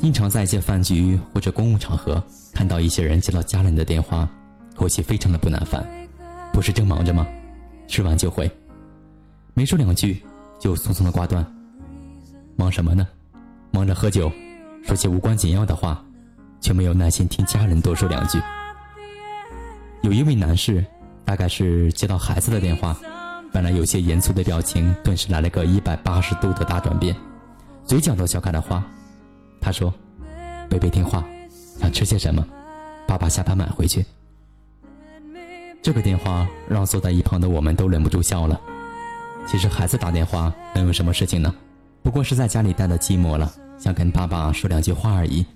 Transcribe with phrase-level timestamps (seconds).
[0.00, 4.28] 经常在一些饭局或者公共场合看到一些人接到家人的电话，
[4.74, 5.84] 口气非常的不耐烦。
[6.52, 7.26] 不是正忙着吗？
[7.88, 8.50] 吃完就回，
[9.54, 10.22] 没说两句
[10.58, 11.44] 就匆匆的挂断。
[12.56, 13.06] 忙什么呢？
[13.70, 14.30] 忙着喝酒，
[14.84, 16.02] 说些无关紧要的话，
[16.60, 18.40] 却没有耐心听家人多说两句。
[20.02, 20.84] 有一位男士，
[21.24, 22.96] 大概是接到孩子的电话，
[23.52, 27.14] 本来有些严肃的表情顿时来了个一百八十度的大转变，
[27.86, 28.84] 嘴角都笑开了花。
[29.60, 29.92] 他说
[30.68, 31.24] ：“贝贝听话，
[31.78, 32.44] 想吃些什么，
[33.06, 34.04] 爸爸下班买回去。”
[35.80, 38.60] 这个电话让坐在一旁的我们都忍不住笑了。
[39.46, 41.54] 其实孩子打电话能有什么事情呢？
[42.02, 45.46] 不过是在家里待的寂寞了，想跟爸爸说两句话而已。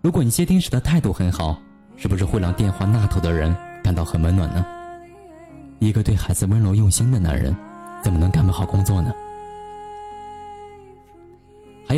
[0.00, 1.60] 如果你接听时的态度很好，
[1.96, 4.64] 是不是会让电话那头的人感到很温暖呢？
[5.80, 7.54] 一个对孩子温柔用心的男人，
[8.02, 9.12] 怎么能干不好工作呢？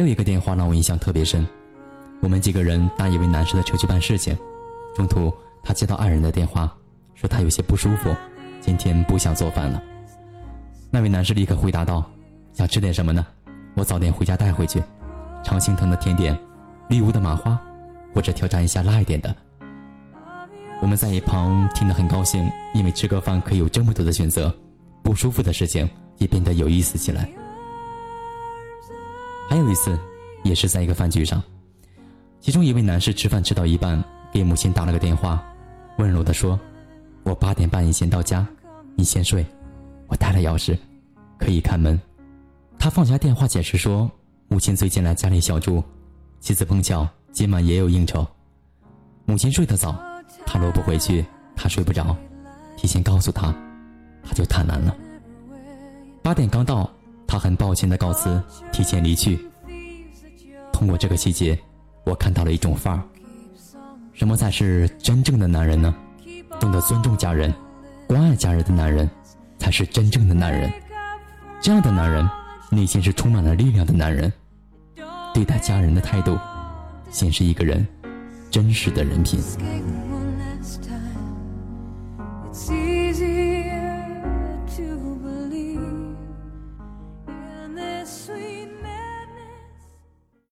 [0.00, 1.46] 还有一个电话让我印象特别深，
[2.22, 4.34] 我们几个人搭一位男士的车去办事情，
[4.94, 5.30] 中途
[5.62, 6.74] 他接到爱人的电话。
[7.14, 8.16] 说他有些不舒服，
[8.62, 9.82] 今天不想做饭了。
[10.90, 12.02] 那位男士立刻回答道
[12.54, 13.26] ：“想吃点什么呢？
[13.74, 14.82] 我早点回家带回去。
[15.44, 16.34] 常青藤的甜点，
[16.88, 17.60] 丽屋的麻花，
[18.14, 19.36] 或者挑战一下辣一点的。”
[20.80, 24.50] 我们在一旁听得很高兴，因为吃个饭可以有这么多的选择，
[25.02, 27.28] 不舒服的事情也变得有意思起来。
[29.50, 29.98] 还有一次，
[30.44, 31.42] 也是在一个饭局上，
[32.40, 34.00] 其中一位男士吃饭吃到一半，
[34.32, 35.44] 给母亲打了个电话，
[35.98, 36.56] 温柔地说。
[37.24, 38.46] 我八点半以前到家，
[38.94, 39.44] 你先睡，
[40.06, 40.78] 我带了钥匙，
[41.36, 42.00] 可以开门。
[42.78, 44.08] 他放下电话解释说，
[44.46, 45.82] 母亲最近来家里小住，
[46.38, 48.24] 妻子碰巧今晚也有应酬。
[49.24, 50.00] 母亲睡得早，
[50.46, 51.24] 他若不回去，
[51.56, 52.16] 他睡不着，
[52.76, 53.52] 提前告诉他，
[54.22, 54.96] 他就坦然了。
[56.22, 56.88] 八点刚到，
[57.30, 58.42] 他很抱歉的告辞，
[58.72, 59.38] 提前离去。
[60.72, 61.56] 通过这个细节，
[62.02, 63.00] 我看到了一种范儿，
[64.12, 65.94] 什么才是真正的男人呢？
[66.58, 67.54] 懂得尊重家人、
[68.08, 69.08] 关爱家人的男人，
[69.60, 70.72] 才是真正的男人。
[71.60, 72.28] 这样的男人，
[72.68, 74.32] 内心是充满了力量的男人。
[75.32, 76.36] 对待家人的态度，
[77.12, 77.86] 显示一个人
[78.50, 79.38] 真实的人品。